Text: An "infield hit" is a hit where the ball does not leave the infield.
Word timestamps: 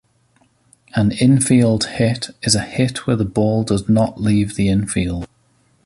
An 0.95 1.11
"infield 1.11 1.83
hit" 1.85 2.31
is 2.41 2.55
a 2.55 2.63
hit 2.63 3.05
where 3.05 3.15
the 3.15 3.23
ball 3.23 3.63
does 3.63 3.87
not 3.87 4.19
leave 4.19 4.55
the 4.55 4.67
infield. 4.67 5.27